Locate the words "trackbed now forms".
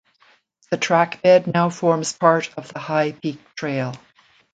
0.79-2.11